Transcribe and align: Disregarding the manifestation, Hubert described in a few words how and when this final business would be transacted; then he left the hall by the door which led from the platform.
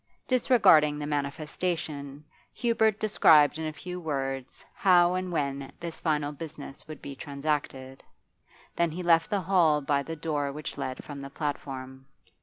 Disregarding 0.27 0.97
the 0.97 1.05
manifestation, 1.05 2.25
Hubert 2.55 2.99
described 2.99 3.59
in 3.59 3.67
a 3.67 3.71
few 3.71 3.99
words 3.99 4.65
how 4.73 5.13
and 5.13 5.31
when 5.31 5.71
this 5.79 5.99
final 5.99 6.31
business 6.31 6.87
would 6.87 7.03
be 7.03 7.15
transacted; 7.15 8.03
then 8.75 8.89
he 8.89 9.03
left 9.03 9.29
the 9.29 9.41
hall 9.41 9.79
by 9.79 10.01
the 10.01 10.15
door 10.15 10.51
which 10.51 10.75
led 10.75 11.03
from 11.03 11.21
the 11.21 11.29
platform. 11.29 12.07